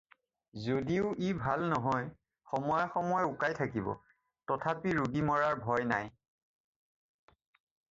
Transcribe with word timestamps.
যদিও 0.67 1.05
ই 1.27 1.29
ভাল 1.43 1.59
নহয়, 1.73 2.07
সময়ে 2.49 2.87
সময়ে 2.95 3.29
উকাই 3.33 3.53
থাকিব, 3.61 3.87
তথাপি 4.51 4.97
ৰোগী 5.01 5.25
মৰাৰ 5.31 5.63
ভয় 5.69 5.89
নাই। 5.95 6.11